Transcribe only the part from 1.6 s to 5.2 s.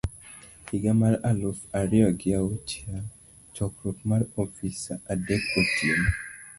ariyo gi auchiel Chokruok mar Ofis Saa